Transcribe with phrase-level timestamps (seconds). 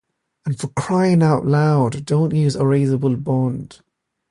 [0.47, 3.81] And for crying out loud, don't use erasable bond.